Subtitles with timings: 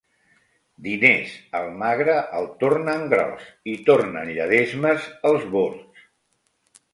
[0.85, 6.09] Diners el magre el tornen gros, i tornen lledesmes els bords.